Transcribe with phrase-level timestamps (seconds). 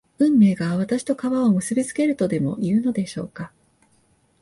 [0.17, 3.51] 運命が私と川を結びつけるとでもいうのでしょうか